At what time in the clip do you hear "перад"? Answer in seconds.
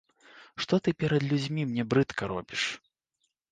1.03-1.21